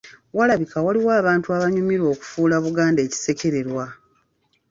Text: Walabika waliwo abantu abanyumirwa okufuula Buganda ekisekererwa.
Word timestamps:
Walabika 0.37 0.77
waliwo 0.85 1.09
abantu 1.21 1.47
abanyumirwa 1.55 2.07
okufuula 2.15 2.55
Buganda 2.63 2.99
ekisekererwa. 3.07 3.85